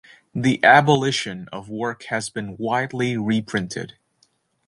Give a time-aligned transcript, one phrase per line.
[0.33, 3.97] "The Abolition of Work" has been widely reprinted.